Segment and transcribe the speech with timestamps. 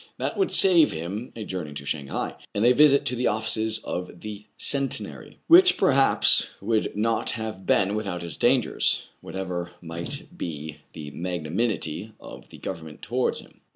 [0.17, 3.77] That would save him a journey to Shang hai, and a visit to the offices
[3.83, 10.77] of the Centenary, which, perhaps, would not have been without its dangers, whatever might bé
[10.93, 13.61] the magnanimity of the government towards him.